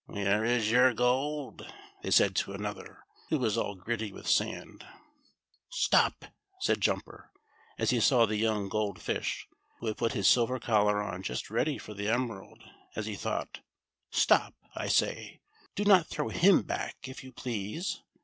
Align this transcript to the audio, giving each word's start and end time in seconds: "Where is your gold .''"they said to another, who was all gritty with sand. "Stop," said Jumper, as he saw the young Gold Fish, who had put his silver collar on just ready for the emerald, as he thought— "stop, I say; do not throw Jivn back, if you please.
"Where 0.07 0.43
is 0.43 0.71
your 0.71 0.95
gold 0.95 1.71
.''"they 2.01 2.09
said 2.09 2.35
to 2.37 2.53
another, 2.53 3.03
who 3.29 3.37
was 3.37 3.55
all 3.55 3.75
gritty 3.75 4.11
with 4.11 4.27
sand. 4.27 4.83
"Stop," 5.69 6.25
said 6.59 6.81
Jumper, 6.81 7.31
as 7.77 7.91
he 7.91 7.99
saw 7.99 8.25
the 8.25 8.35
young 8.37 8.67
Gold 8.67 8.99
Fish, 8.99 9.45
who 9.77 9.85
had 9.85 9.97
put 9.97 10.13
his 10.13 10.27
silver 10.27 10.57
collar 10.59 11.03
on 11.03 11.21
just 11.21 11.51
ready 11.51 11.77
for 11.77 11.93
the 11.93 12.09
emerald, 12.09 12.63
as 12.95 13.05
he 13.05 13.13
thought— 13.15 13.59
"stop, 14.09 14.55
I 14.73 14.87
say; 14.87 15.39
do 15.75 15.85
not 15.85 16.07
throw 16.07 16.29
Jivn 16.29 16.65
back, 16.65 17.07
if 17.07 17.23
you 17.23 17.31
please. 17.31 18.01